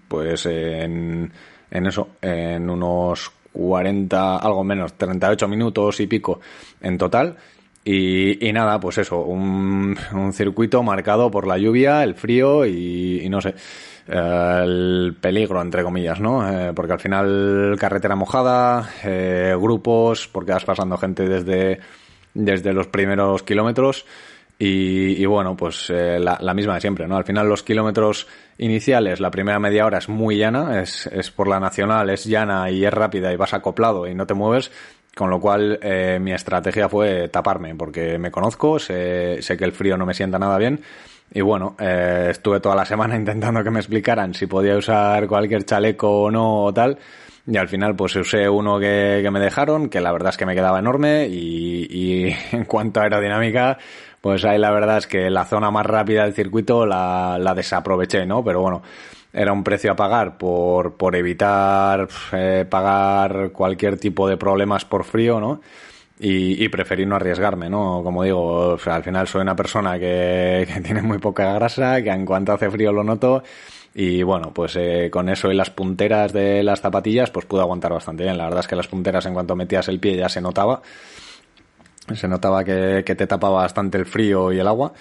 pues 0.08 0.46
en, 0.46 1.31
en 1.70 1.87
eso, 1.87 2.17
en 2.20 2.69
unos 2.69 3.31
40, 3.52 4.37
algo 4.37 4.64
menos, 4.64 4.94
38 4.94 5.49
minutos 5.49 6.00
y 6.00 6.06
pico 6.06 6.40
en 6.81 6.99
total. 6.99 7.37
Y, 7.93 8.47
y, 8.49 8.53
nada, 8.53 8.79
pues 8.79 8.99
eso, 8.99 9.19
un, 9.23 9.97
circuito 10.33 10.81
marcado 10.85 11.29
por 11.29 11.45
la 11.45 11.59
lluvia, 11.59 12.05
el 12.05 12.15
frío 12.15 12.65
y, 12.65 13.23
y 13.25 13.29
no 13.29 13.41
sé, 13.41 13.57
eh, 14.07 14.61
el 14.63 15.17
peligro, 15.21 15.61
entre 15.61 15.83
comillas, 15.83 16.21
¿no? 16.21 16.49
Eh, 16.49 16.73
porque 16.73 16.93
al 16.93 17.01
final 17.01 17.77
carretera 17.81 18.15
mojada, 18.15 18.89
eh, 19.03 19.57
grupos, 19.59 20.29
porque 20.29 20.53
vas 20.53 20.65
pasando 20.65 20.97
gente 20.99 21.29
desde, 21.29 21.81
desde 22.33 22.73
los 22.73 22.87
primeros 22.87 23.43
kilómetros. 23.43 24.07
Y, 24.57 25.21
y 25.21 25.27
bueno, 25.27 25.57
pues 25.57 25.89
la, 25.89 26.39
la, 26.39 26.55
misma 26.55 26.75
de 26.75 26.83
siempre, 26.83 27.09
¿no? 27.09 27.17
Al 27.17 27.25
final 27.25 27.49
los 27.49 27.63
kilómetros 27.65 28.29
iniciales, 28.59 29.19
la 29.19 29.31
primera 29.31 29.59
media 29.59 29.87
hora 29.87 29.99
es 29.99 30.09
muy 30.09 30.37
llana, 30.37 30.83
es, 30.83 31.07
es 31.07 31.31
por 31.31 31.49
la 31.49 31.59
nacional, 31.59 32.11
es 32.11 32.27
llana 32.27 32.71
y 32.71 32.85
es 32.85 32.93
rápida 32.93 33.33
y 33.33 33.37
vas 33.37 33.55
acoplado 33.55 34.06
y 34.06 34.15
no 34.15 34.27
te 34.27 34.35
mueves. 34.35 34.70
Con 35.14 35.29
lo 35.29 35.40
cual, 35.40 35.79
eh, 35.82 36.19
mi 36.20 36.32
estrategia 36.32 36.88
fue 36.88 37.29
taparme, 37.29 37.74
porque 37.74 38.19
me 38.19 38.31
conozco, 38.31 38.79
sé, 38.79 39.43
sé, 39.43 39.56
que 39.56 39.64
el 39.64 39.72
frío 39.72 39.96
no 39.96 40.06
me 40.06 40.14
sienta 40.14 40.38
nada 40.38 40.56
bien. 40.56 40.81
Y 41.32 41.40
bueno, 41.43 41.76
eh, 41.79 42.29
estuve 42.31 42.60
toda 42.60 42.74
la 42.76 42.84
semana 42.84 43.17
intentando 43.17 43.62
que 43.62 43.70
me 43.70 43.81
explicaran 43.81 44.34
si 44.34 44.46
podía 44.46 44.76
usar 44.76 45.26
cualquier 45.26 45.64
chaleco 45.64 46.24
o 46.24 46.31
no 46.31 46.64
o 46.64 46.72
tal. 46.72 46.98
Y 47.46 47.56
al 47.56 47.69
final, 47.69 47.96
pues 47.96 48.14
usé 48.17 48.48
uno 48.48 48.79
que, 48.79 49.26
me 49.32 49.40
dejaron, 49.40 49.88
que 49.88 50.00
la 50.00 50.12
verdad 50.12 50.31
es 50.31 50.36
que 50.36 50.46
me 50.46 50.55
quedaba 50.55 50.79
enorme. 50.79 51.26
Y, 51.26 51.86
y 51.90 52.36
en 52.52 52.64
cuanto 52.64 53.00
a 53.00 53.05
aerodinámica, 53.05 53.79
pues 54.20 54.44
ahí 54.44 54.58
la 54.58 54.70
verdad 54.70 54.98
es 54.98 55.06
que 55.06 55.31
la 55.31 55.44
zona 55.44 55.70
más 55.70 55.86
rápida 55.86 56.24
del 56.24 56.34
circuito 56.34 56.86
la, 56.86 57.39
la 57.41 57.55
desaproveché, 57.55 58.27
¿no? 58.27 58.44
Pero 58.44 58.60
bueno, 58.60 58.82
era 59.32 59.53
un 59.53 59.65
precio 59.65 59.93
a 59.93 59.96
pagar 59.96 60.36
por, 60.36 60.96
por 60.96 61.15
evitar 61.17 62.08
eh, 62.32 62.67
pagar 62.69 63.50
cualquier 63.53 63.98
tipo 63.98 64.29
de 64.29 64.36
problemas 64.36 64.84
por 64.84 65.05
frío, 65.05 65.41
¿no? 65.41 65.60
Y, 66.19 66.62
y 66.62 66.69
preferí 66.69 67.06
no 67.06 67.17
arriesgarme, 67.17 67.70
¿no? 67.70 68.03
Como 68.05 68.24
digo, 68.24 68.77
al 68.84 69.03
final 69.03 69.27
soy 69.27 69.41
una 69.41 69.56
persona 69.56 69.98
que, 69.98 70.69
que, 70.72 70.81
tiene 70.81 71.00
muy 71.03 71.19
poca 71.19 71.53
grasa, 71.55 72.03
que 72.03 72.10
en 72.10 72.27
cuanto 72.27 72.53
hace 72.53 72.70
frío 72.70 72.93
lo 72.93 73.05
noto. 73.05 73.43
Y 73.94 74.22
bueno, 74.22 74.53
pues 74.55 74.77
eh, 74.77 75.08
con 75.10 75.29
eso 75.29 75.50
y 75.50 75.55
las 75.55 75.70
punteras 75.70 76.32
de 76.32 76.62
las 76.62 76.81
zapatillas, 76.81 77.31
pues 77.31 77.46
pude 77.46 77.60
aguantar 77.62 77.93
bastante 77.93 78.22
bien. 78.24 78.39
La 78.39 78.44
verdad 78.44 78.60
es 78.60 78.69
que 78.69 78.77
las 78.77 78.86
punteras 78.86 79.27
en 79.27 79.34
cuanto 79.34 79.56
metías 79.56 79.89
el 79.89 79.98
pie 79.98 80.17
ya 80.17 80.29
se 80.29 80.41
notaba. 80.41 80.82
Se 82.14 82.29
notaba 82.29 82.64
que, 82.64 83.02
que 83.05 83.14
te 83.14 83.26
tapaba 83.26 83.62
bastante 83.62 83.98
el 83.98 84.06
frío 84.06 84.52
y 84.52 84.58
el 84.58 84.67
agua. 84.67 84.93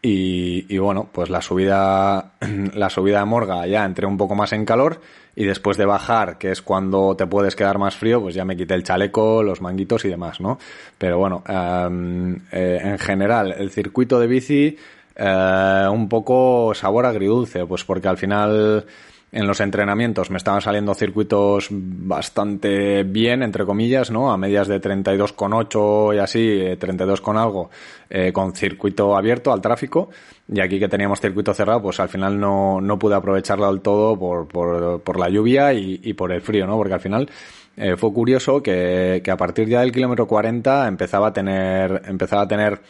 Y, 0.00 0.66
y, 0.72 0.78
bueno, 0.78 1.08
pues 1.12 1.28
la 1.28 1.42
subida, 1.42 2.32
la 2.74 2.88
subida 2.88 3.20
a 3.20 3.24
Morga 3.24 3.66
ya 3.66 3.84
entré 3.84 4.06
un 4.06 4.16
poco 4.16 4.34
más 4.34 4.52
en 4.52 4.64
calor 4.64 5.00
y 5.34 5.44
después 5.44 5.76
de 5.76 5.86
bajar, 5.86 6.36
que 6.36 6.50
es 6.50 6.62
cuando 6.62 7.14
te 7.16 7.26
puedes 7.26 7.54
quedar 7.54 7.78
más 7.78 7.96
frío, 7.96 8.20
pues 8.20 8.34
ya 8.34 8.44
me 8.44 8.56
quité 8.56 8.74
el 8.74 8.82
chaleco, 8.82 9.42
los 9.42 9.60
manguitos 9.60 10.04
y 10.04 10.08
demás, 10.08 10.40
¿no? 10.40 10.58
Pero 10.98 11.18
bueno, 11.18 11.44
um, 11.48 12.34
eh, 12.50 12.80
en 12.82 12.98
general, 12.98 13.54
el 13.56 13.70
circuito 13.70 14.18
de 14.18 14.26
bici, 14.26 14.76
eh, 15.14 15.88
un 15.90 16.08
poco 16.08 16.72
sabor 16.74 17.06
agridulce, 17.06 17.66
pues 17.66 17.84
porque 17.84 18.08
al 18.08 18.18
final 18.18 18.84
en 19.30 19.46
los 19.46 19.60
entrenamientos 19.60 20.30
me 20.30 20.38
estaban 20.38 20.62
saliendo 20.62 20.94
circuitos 20.94 21.68
bastante 21.70 23.02
bien, 23.02 23.42
entre 23.42 23.64
comillas, 23.66 24.10
¿no? 24.10 24.32
A 24.32 24.38
medias 24.38 24.68
de 24.68 24.80
32,8 24.80 26.16
y 26.16 26.18
así, 26.18 26.76
32 26.78 27.18
eh, 27.18 27.22
con 27.22 27.36
algo, 27.36 27.70
eh, 28.08 28.32
con 28.32 28.54
circuito 28.54 29.16
abierto 29.16 29.52
al 29.52 29.60
tráfico. 29.60 30.08
Y 30.50 30.60
aquí 30.60 30.78
que 30.78 30.88
teníamos 30.88 31.20
circuito 31.20 31.52
cerrado, 31.52 31.82
pues 31.82 32.00
al 32.00 32.08
final 32.08 32.40
no, 32.40 32.80
no 32.80 32.98
pude 32.98 33.14
aprovecharlo 33.14 33.70
del 33.70 33.82
todo 33.82 34.18
por, 34.18 34.48
por, 34.48 35.02
por 35.02 35.18
la 35.18 35.28
lluvia 35.28 35.74
y, 35.74 36.00
y, 36.02 36.14
por 36.14 36.32
el 36.32 36.40
frío, 36.40 36.66
¿no? 36.66 36.76
Porque 36.76 36.94
al 36.94 37.00
final 37.00 37.28
eh, 37.76 37.96
fue 37.96 38.12
curioso 38.14 38.62
que, 38.62 39.20
que 39.22 39.30
a 39.30 39.36
partir 39.36 39.68
ya 39.68 39.80
del 39.80 39.92
kilómetro 39.92 40.26
40 40.26 40.88
empezaba 40.88 41.28
a 41.28 41.32
tener, 41.34 42.02
empezaba 42.06 42.42
a 42.42 42.48
tener 42.48 42.80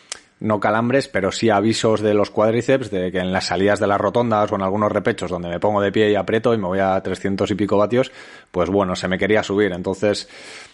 no 0.41 0.61
calambres, 0.61 1.09
pero 1.09 1.33
sí 1.33 1.51
avisos 1.51 2.01
de 2.01 2.15
los 2.15 2.31
cuádriceps 2.31 2.91
de 2.91 3.11
que 3.11 3.19
en 3.19 3.33
las 3.33 3.47
salidas 3.47 3.81
de 3.81 3.87
las 3.87 4.01
rotondas 4.01 4.51
o 4.53 4.55
en 4.55 4.63
algunos 4.63 4.93
repechos 4.93 5.31
donde 5.31 5.49
me 5.49 5.59
pongo 5.59 5.81
de 5.81 5.91
pie 5.91 6.11
y 6.11 6.15
aprieto 6.15 6.55
y 6.55 6.59
me 6.59 6.67
voy 6.67 6.79
a 6.79 7.01
300 7.01 7.51
y 7.51 7.55
pico 7.55 7.77
vatios, 7.77 8.13
pues 8.51 8.71
bueno, 8.71 8.95
se 8.95 9.09
me 9.09 9.19
quería 9.19 9.43
subir. 9.43 9.73
Entonces 9.73 10.29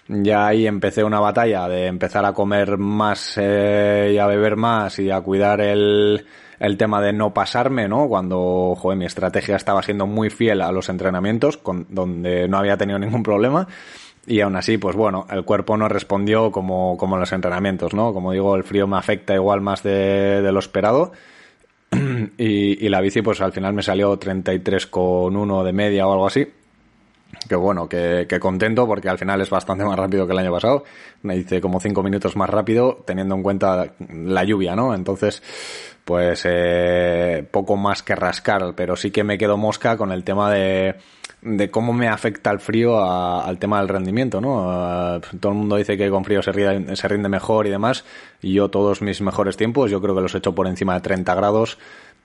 ya 0.09 0.47
ahí 0.47 0.66
empecé 0.66 1.02
una 1.02 1.21
batalla 1.21 1.66
de 1.68 1.87
empezar 1.87 2.25
a 2.26 2.35
comer 2.35 2.76
más 2.76 3.38
eh, 3.40 4.12
y 4.14 4.18
a 4.18 4.26
beber 4.26 4.56
más 4.56 4.99
y 4.99 5.11
a 5.11 5.21
cuidar 5.23 5.62
el, 5.62 6.26
el 6.61 6.76
tema 6.76 7.00
de 7.00 7.14
no 7.14 7.33
pasarme, 7.33 7.88
¿no? 7.88 8.06
Cuando, 8.06 8.75
joder, 8.76 8.99
mi 8.99 9.06
estrategia 9.06 9.56
estaba 9.56 9.83
siendo 9.83 10.06
muy 10.06 10.28
fiel 10.28 10.61
a 10.61 10.73
los 10.73 10.90
entrenamientos, 10.90 11.56
con, 11.56 11.87
donde 11.88 12.49
no 12.49 12.59
había 12.59 12.76
tenido 12.76 12.99
ningún 12.99 13.23
problema 13.23 13.66
y 14.26 14.40
aún 14.40 14.57
así, 14.57 14.78
pues 14.78 14.97
bueno, 14.97 15.26
el 15.31 15.45
cuerpo 15.45 15.76
no 15.76 15.88
respondió 15.88 16.50
como, 16.50 16.97
como 16.97 17.16
en 17.16 17.21
los 17.21 17.33
entrenamientos, 17.33 17.95
¿no? 17.95 18.12
Como 18.12 18.33
digo, 18.33 18.57
el 18.57 18.64
frío 18.64 18.87
me 18.87 18.97
afecta 18.97 19.35
igual 19.35 19.61
más 19.61 19.83
de, 19.83 20.43
de 20.43 20.52
lo 20.52 20.59
esperado. 20.59 21.12
y, 22.38 22.85
y, 22.85 22.88
la 22.88 23.00
bici, 23.00 23.23
pues 23.23 23.40
al 23.40 23.52
final 23.52 23.75
me 23.75 23.83
salió 23.83 24.19
33,1 24.19 25.64
de 25.64 25.73
media 25.73 26.07
o 26.07 26.12
algo 26.12 26.26
así. 26.26 26.47
Que 27.49 27.57
bueno, 27.57 27.88
que, 27.88 28.26
que, 28.28 28.40
contento 28.40 28.87
porque 28.87 29.09
al 29.09 29.19
final 29.19 29.40
es 29.40 29.50
bastante 29.50 29.85
más 29.85 29.99
rápido 29.99 30.26
que 30.26 30.33
el 30.33 30.38
año 30.38 30.52
pasado. 30.52 30.85
Me 31.23 31.37
hice 31.37 31.61
como 31.61 31.81
5 31.81 32.02
minutos 32.02 32.37
más 32.37 32.49
rápido 32.49 33.02
teniendo 33.07 33.35
en 33.35 33.43
cuenta 33.43 33.95
la 34.09 34.45
lluvia, 34.45 34.75
¿no? 34.76 34.95
Entonces, 34.95 35.43
pues 36.04 36.43
eh, 36.45 37.47
poco 37.50 37.76
más 37.76 38.02
que 38.02 38.14
rascar, 38.14 38.75
pero 38.76 38.97
sí 38.97 39.11
que 39.11 39.25
me 39.25 39.37
quedo 39.37 39.57
mosca 39.57 39.97
con 39.97 40.12
el 40.12 40.25
tema 40.25 40.52
de 40.52 40.97
de 41.45 41.71
cómo 41.71 41.93
me 41.93 42.09
afecta 42.09 42.50
el 42.50 42.59
frío 42.59 43.04
al 43.04 43.59
tema 43.59 43.78
del 43.78 43.88
rendimiento, 43.88 44.40
¿no? 44.40 45.21
todo 45.40 45.52
el 45.52 45.59
mundo 45.59 45.76
dice 45.76 45.97
que 45.97 46.09
con 46.09 46.25
frío 46.25 46.43
se 46.43 46.52
rinde, 46.52 46.97
se 46.97 47.07
rinde 47.07 47.28
mejor 47.28 47.66
y 47.66 47.71
demás, 47.71 48.04
y 48.40 48.54
yo 48.54 48.71
todos 48.71 49.02
mis 49.02 49.21
mejores 49.21 49.59
tiempos, 49.59 49.90
yo 49.90 50.00
creo 50.00 50.14
que 50.14 50.23
los 50.23 50.35
he 50.35 50.38
hecho 50.38 50.54
por 50.54 50.66
encima 50.66 50.95
de 50.95 51.02
30 51.02 51.35
grados, 51.35 51.78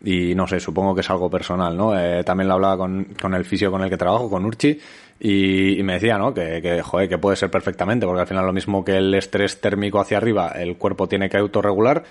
y 0.03 0.33
no 0.35 0.47
sé, 0.47 0.59
supongo 0.59 0.95
que 0.95 1.01
es 1.01 1.09
algo 1.09 1.29
personal, 1.29 1.75
¿no? 1.75 1.97
Eh, 1.97 2.23
también 2.23 2.47
lo 2.47 2.55
hablaba 2.55 2.77
con, 2.77 3.15
con 3.19 3.33
el 3.33 3.45
fisio 3.45 3.71
con 3.71 3.81
el 3.83 3.89
que 3.89 3.97
trabajo, 3.97 4.29
con 4.29 4.45
Urchi, 4.45 4.79
y, 5.19 5.83
me 5.83 5.93
decía, 5.93 6.17
¿no? 6.17 6.33
Que, 6.33 6.61
que, 6.61 6.81
joder, 6.81 7.09
que 7.09 7.17
puede 7.17 7.35
ser 7.35 7.51
perfectamente, 7.51 8.05
porque 8.05 8.21
al 8.21 8.27
final 8.27 8.45
lo 8.45 8.53
mismo 8.53 8.85
que 8.85 8.97
el 8.97 9.13
estrés 9.13 9.59
térmico 9.59 9.99
hacia 9.99 10.17
arriba, 10.17 10.53
el 10.55 10.77
cuerpo 10.77 11.07
tiene 11.07 11.29
que 11.29 11.37
autorregular, 11.37 12.03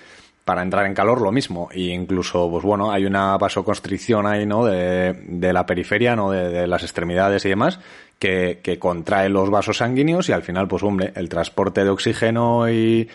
para 0.49 0.63
entrar 0.63 0.87
en 0.87 0.95
calor 0.95 1.21
lo 1.21 1.31
mismo. 1.31 1.69
Y 1.73 1.89
incluso, 1.89 2.49
pues 2.49 2.63
bueno, 2.63 2.91
hay 2.91 3.05
una 3.05 3.37
vasoconstricción 3.37 4.25
ahí, 4.25 4.47
¿no? 4.47 4.65
De, 4.65 5.13
de 5.27 5.53
la 5.53 5.67
periferia, 5.67 6.15
¿no? 6.15 6.31
De, 6.31 6.65
las 6.65 6.81
extremidades 6.81 7.45
y 7.45 7.49
demás, 7.49 7.79
que, 8.17 8.59
que 8.63 8.79
contrae 8.79 9.29
los 9.29 9.51
vasos 9.51 9.77
sanguíneos 9.77 10.27
y 10.27 10.31
al 10.31 10.41
final, 10.41 10.67
pues 10.67 10.81
hombre, 10.81 11.11
el 11.15 11.29
transporte 11.29 11.83
de 11.83 11.91
oxígeno 11.91 12.67
y, 12.67 13.07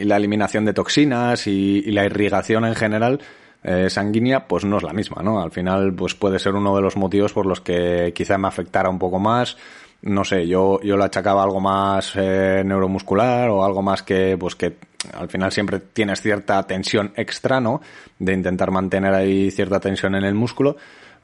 la 0.00 0.16
eliminación 0.16 0.64
de 0.64 0.74
toxinas 0.74 1.48
y 1.48 1.82
la 1.90 2.04
irrigación 2.04 2.64
en 2.64 2.74
general, 2.76 3.20
eh, 3.68 3.90
sanguínea, 3.90 4.46
pues 4.46 4.64
no 4.64 4.76
es 4.76 4.84
la 4.84 4.92
misma, 4.92 5.24
¿no? 5.24 5.40
Al 5.40 5.50
final, 5.50 5.92
pues 5.92 6.14
puede 6.14 6.38
ser 6.38 6.54
uno 6.54 6.76
de 6.76 6.82
los 6.82 6.96
motivos 6.96 7.32
por 7.32 7.46
los 7.46 7.60
que 7.60 8.12
quizá 8.14 8.38
me 8.38 8.46
afectara 8.46 8.88
un 8.88 9.00
poco 9.00 9.18
más. 9.18 9.56
No 10.02 10.22
sé, 10.24 10.46
yo, 10.46 10.80
yo 10.82 10.96
lo 10.96 11.02
achacaba 11.02 11.42
algo 11.42 11.58
más 11.60 12.12
eh, 12.14 12.62
neuromuscular 12.64 13.48
o 13.48 13.64
algo 13.64 13.82
más 13.82 14.04
que, 14.04 14.36
pues 14.38 14.54
que 14.54 14.76
al 15.12 15.28
final 15.28 15.50
siempre 15.50 15.80
tienes 15.80 16.22
cierta 16.22 16.62
tensión 16.62 17.12
extra, 17.16 17.60
¿no? 17.60 17.80
De 18.20 18.34
intentar 18.34 18.70
mantener 18.70 19.12
ahí 19.12 19.50
cierta 19.50 19.80
tensión 19.80 20.14
en 20.14 20.22
el 20.22 20.34
músculo. 20.34 20.76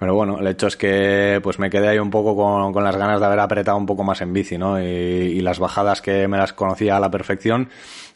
Pero 0.03 0.17
bueno, 0.17 0.41
el 0.41 0.49
hecho 0.49 0.67
es 0.67 0.77
que 0.77 1.39
pues 1.45 1.61
me 1.61 1.71
quedé 1.71 1.87
ahí 1.87 1.99
un 2.01 2.11
poco 2.11 2.35
con, 2.35 2.73
con 2.73 2.83
las 2.83 2.97
ganas 2.97 3.21
de 3.21 3.27
haber 3.27 3.39
apretado 3.39 3.77
un 3.77 3.87
poco 3.87 4.03
más 4.03 4.21
en 4.21 4.33
bici, 4.33 4.59
¿no? 4.59 4.83
Y, 4.83 4.85
y, 4.85 5.41
las 5.43 5.61
bajadas 5.61 6.03
que 6.03 6.27
me 6.27 6.39
las 6.39 6.53
conocía 6.53 6.97
a 6.97 7.01
la 7.01 7.09
perfección 7.09 7.69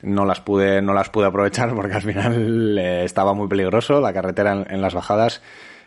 no 0.03 0.25
las 0.25 0.41
pude, 0.41 0.83
no 0.83 0.93
las 0.95 1.11
pude 1.11 1.27
aprovechar 1.27 1.73
porque 1.77 1.95
al 1.95 2.03
final 2.03 2.77
eh, 2.77 3.05
estaba 3.05 3.35
muy 3.35 3.47
peligroso 3.47 4.01
la 4.01 4.13
carretera 4.13 4.65
en, 4.69 4.83
las 4.83 4.95
bajadas 4.95 5.43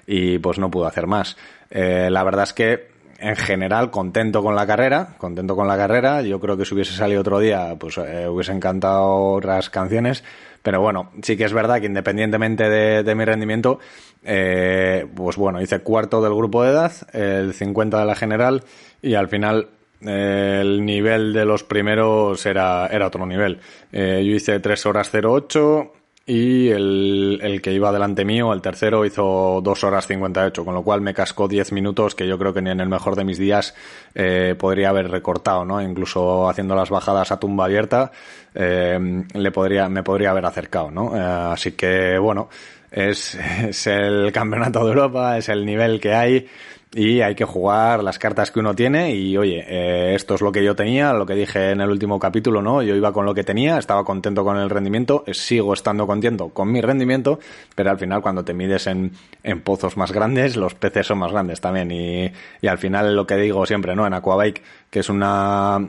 y 0.08 0.40
pues 0.40 0.58
no 0.58 0.72
pude 0.72 0.88
hacer 0.88 1.06
más. 1.06 1.36
Eh, 1.70 2.08
la 2.10 2.24
verdad 2.24 2.44
es 2.44 2.54
que 2.54 2.88
en 3.20 3.36
general 3.36 3.92
contento 3.92 4.42
con 4.42 4.56
la 4.56 4.66
carrera, 4.66 5.16
contento 5.18 5.56
con 5.56 5.68
la 5.68 5.78
carrera. 5.78 6.22
Yo 6.22 6.40
creo 6.40 6.58
que 6.58 6.66
si 6.66 6.74
hubiese 6.74 6.94
salido 6.94 7.22
otro 7.22 7.40
día, 7.40 7.76
pues 7.80 7.98
eh, 7.98 8.28
hubiese 8.28 8.52
encantado 8.52 9.34
otras 9.34 9.70
canciones. 9.70 10.24
Pero 10.62 10.82
bueno, 10.82 11.12
sí 11.22 11.38
que 11.38 11.46
es 11.46 11.54
verdad 11.54 11.80
que 11.80 11.86
independientemente 11.86 12.70
de, 12.70 13.04
de 13.04 13.16
mi 13.16 13.26
rendimiento, 13.26 13.80
eh, 14.24 15.08
pues 15.16 15.38
bueno, 15.38 15.62
hice 15.62 15.80
cuarto 15.80 16.22
del 16.22 16.34
grupo 16.34 16.64
de 16.64 16.72
edad, 16.72 16.92
el 17.14 17.54
50 17.54 18.00
de 18.00 18.06
la 18.06 18.16
general 18.16 18.64
y 19.02 19.16
al 19.16 19.30
final 19.30 19.70
eh, 20.02 20.60
el 20.62 20.86
nivel 20.86 21.34
de 21.34 21.46
los 21.46 21.64
primeros 21.64 22.46
era, 22.46 22.88
era 22.88 23.08
otro 23.08 23.26
nivel. 23.26 23.60
Eh, 23.92 24.24
yo 24.26 24.36
hice 24.36 24.60
3 24.60 24.86
horas 24.86 25.12
08, 25.14 25.94
y 26.30 26.70
el, 26.70 27.40
el, 27.42 27.60
que 27.60 27.74
iba 27.74 27.92
delante 27.92 28.24
mío, 28.24 28.54
el 28.54 28.62
tercero, 28.62 29.04
hizo 29.04 29.62
2 29.64 29.84
horas 29.84 30.06
58, 30.06 30.64
con 30.64 30.76
lo 30.76 30.84
cual 30.84 31.02
me 31.02 31.12
cascó 31.12 31.48
10 31.48 31.72
minutos 31.72 32.14
que 32.14 32.28
yo 32.28 32.38
creo 32.38 32.54
que 32.54 32.62
ni 32.62 32.70
en 32.70 32.80
el 32.80 32.88
mejor 32.88 33.16
de 33.16 33.24
mis 33.24 33.40
días 33.40 33.74
eh, 34.14 34.54
podría 34.56 34.90
haber 34.90 35.10
recortado, 35.10 35.66
¿no? 35.66 35.82
Incluso 35.82 36.48
haciendo 36.48 36.76
las 36.76 36.92
bajadas 36.92 37.32
a 37.32 37.40
tumba 37.40 37.66
abierta, 37.66 38.12
eh, 38.54 39.24
le 39.34 39.52
podría, 39.52 39.90
me 39.90 40.04
podría 40.04 40.30
haber 40.30 40.46
acercado, 40.46 40.92
¿no? 40.92 41.18
Eh, 41.18 41.20
así 41.20 41.72
que, 41.72 42.20
bueno, 42.20 42.48
es, 42.92 43.34
es 43.68 43.88
el 43.88 44.32
campeonato 44.32 44.84
de 44.84 44.90
Europa, 44.90 45.36
es 45.36 45.50
el 45.50 45.66
nivel 45.66 46.00
que 46.00 46.14
hay 46.14 46.48
y 46.92 47.22
hay 47.22 47.36
que 47.36 47.46
jugar 47.46 48.04
las 48.04 48.18
cartas 48.18 48.50
que 48.50 48.60
uno 48.60 48.74
tiene 48.74 49.14
y 49.14 49.38
oye, 49.38 49.64
eh, 49.68 50.16
esto 50.16 50.34
es 50.34 50.42
lo 50.42 50.52
que 50.52 50.64
yo 50.64 50.76
tenía, 50.76 51.14
lo 51.14 51.26
que 51.26 51.36
dije 51.36 51.70
en 51.72 51.82
el 51.82 51.90
último 51.90 52.18
capítulo, 52.18 52.64
¿no? 52.64 52.82
Yo 52.82 52.96
iba 52.96 53.14
con 53.14 53.26
lo 53.26 53.36
que 53.36 53.44
tenía, 53.44 53.78
estaba 53.78 54.04
contento 54.04 54.44
con 54.44 54.58
el 54.58 54.72
rendimiento, 54.72 55.24
sigo 55.32 55.74
estando 55.74 56.08
contento 56.08 56.50
con 56.50 56.72
mi 56.72 56.82
rendimiento, 56.82 57.40
pero 57.76 57.92
al 57.92 58.00
final 58.00 58.24
cuando 58.24 58.44
te 58.44 58.56
mides 58.56 58.88
en, 58.88 59.12
en 59.44 59.62
pozos 59.62 59.98
más 59.98 60.12
grandes, 60.12 60.58
los 60.58 60.74
peces 60.74 61.06
son 61.06 61.20
más 61.20 61.32
grandes 61.32 61.62
también 61.62 61.92
y, 61.92 62.32
y 62.60 62.68
al 62.68 62.80
final 62.80 63.16
lo 63.16 63.28
que 63.28 63.36
digo 63.36 63.68
siempre, 63.68 63.96
¿no? 63.96 64.08
En 64.08 64.14
Aquabike, 64.16 64.64
que 64.90 65.02
es 65.02 65.10
una, 65.10 65.88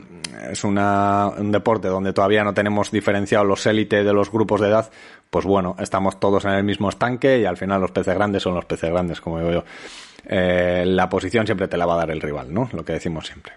es 0.51 0.63
una, 0.63 1.31
un 1.35 1.51
deporte 1.51 1.87
donde 1.87 2.13
todavía 2.13 2.43
no 2.43 2.53
tenemos 2.53 2.91
diferenciado 2.91 3.43
los 3.43 3.65
élite 3.65 4.03
de 4.03 4.13
los 4.13 4.31
grupos 4.31 4.61
de 4.61 4.67
edad, 4.67 4.91
pues 5.31 5.45
bueno, 5.45 5.75
estamos 5.79 6.19
todos 6.19 6.45
en 6.45 6.51
el 6.51 6.63
mismo 6.63 6.89
estanque 6.89 7.39
y 7.39 7.45
al 7.45 7.57
final 7.57 7.81
los 7.81 7.91
peces 7.91 8.13
grandes 8.13 8.43
son 8.43 8.53
los 8.53 8.65
peces 8.65 8.91
grandes, 8.91 9.19
como 9.19 9.39
digo 9.39 9.51
yo 9.51 9.63
eh, 10.25 10.83
la 10.85 11.09
posición 11.09 11.45
siempre 11.45 11.67
te 11.67 11.77
la 11.77 11.85
va 11.85 11.95
a 11.95 11.97
dar 11.97 12.11
el 12.11 12.21
rival, 12.21 12.53
¿no? 12.53 12.69
Lo 12.73 12.85
que 12.85 12.93
decimos 12.93 13.27
siempre. 13.27 13.53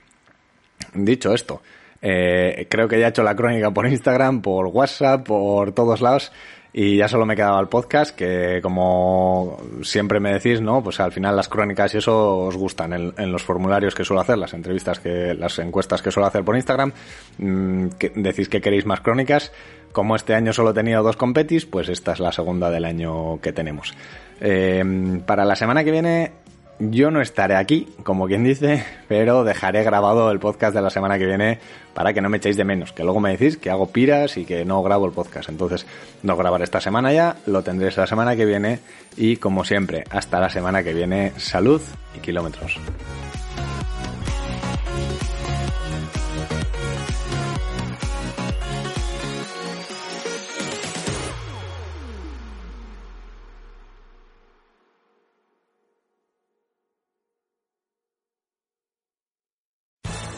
Dicho 0.95 1.35
esto, 1.35 1.63
eh, 2.01 2.67
creo 2.69 2.87
que 2.89 2.99
ya 2.99 3.07
he 3.07 3.09
hecho 3.09 3.23
la 3.23 3.35
crónica 3.35 3.71
por 3.71 3.87
Instagram, 3.87 4.43
por 4.43 4.67
WhatsApp, 4.67 5.27
por 5.27 5.73
todos 5.73 6.01
lados. 6.01 6.33
Y 6.77 6.97
ya 6.97 7.07
solo 7.07 7.25
me 7.25 7.37
quedaba 7.37 7.61
el 7.61 7.69
podcast, 7.69 8.17
que 8.17 8.59
como 8.61 9.59
siempre 9.83 10.19
me 10.19 10.33
decís, 10.33 10.61
¿no? 10.61 10.83
Pues 10.83 10.99
al 10.99 11.13
final 11.13 11.37
las 11.37 11.49
crónicas 11.49 11.95
y 11.95 11.99
eso 11.99 12.39
os 12.39 12.57
gustan 12.57 12.93
en, 12.93 13.33
los 13.33 13.45
formularios 13.45 13.95
que 13.95 14.05
suelo 14.05 14.21
hacer, 14.21 14.39
las 14.39 14.55
entrevistas 14.55 14.99
que, 14.99 15.35
las 15.35 15.57
encuestas 15.61 16.03
que 16.03 16.11
suelo 16.11 16.27
hacer 16.27 16.43
por 16.43 16.57
Instagram. 16.57 16.93
Que 17.97 18.13
decís 18.17 18.49
que 18.49 18.61
queréis 18.61 18.87
más 18.87 19.03
crónicas. 19.03 19.53
Como 19.93 20.17
este 20.17 20.35
año 20.35 20.53
solo 20.53 20.71
he 20.71 20.75
tenido 20.75 21.05
dos 21.05 21.17
competis, 21.17 21.65
pues 21.65 21.89
esta 21.89 22.13
es 22.13 22.19
la 22.19 22.33
segunda 22.33 22.69
del 22.71 22.87
año 22.87 23.41
que 23.41 23.53
tenemos. 23.53 23.95
Eh, 24.41 25.23
para 25.25 25.45
la 25.45 25.55
semana 25.55 25.85
que 25.85 25.93
viene 25.93 26.33
yo 26.79 27.11
no 27.11 27.21
estaré 27.21 27.57
aquí, 27.57 27.89
como 28.03 28.27
quien 28.27 28.45
dice, 28.45 28.85
pero 29.09 29.45
dejaré 29.45 29.83
grabado 29.83 30.31
el 30.31 30.41
podcast 30.41 30.75
de 30.75 30.83
la 30.83 30.91
semana 30.91 31.19
que 31.19 31.27
viene 31.27 31.59
para 31.95 32.13
que 32.13 32.21
no 32.21 32.29
me 32.29 32.39
echéis 32.39 32.57
de 32.57 32.65
menos, 32.65 32.93
que 32.93 33.05
luego 33.05 33.21
me 33.21 33.31
decís 33.31 33.57
que 33.57 33.71
hago 33.71 33.91
piras 33.91 34.37
y 34.37 34.45
que 34.45 34.65
no 34.65 34.83
grabo 34.83 35.07
el 35.07 35.13
podcast. 35.13 35.49
Entonces, 35.49 35.87
no 36.23 36.37
grabaré 36.37 36.65
esta 36.65 36.81
semana 36.81 37.13
ya, 37.13 37.37
lo 37.47 37.63
tendréis 37.63 37.97
la 37.97 38.07
semana 38.07 38.37
que 38.37 38.45
viene 38.45 38.81
y 39.17 39.37
como 39.37 39.65
siempre, 39.65 40.05
hasta 40.11 40.41
la 40.41 40.51
semana 40.51 40.83
que 40.83 40.95
viene, 40.95 41.33
salud 41.37 41.81
y 42.17 42.21
kilómetros. 42.21 42.79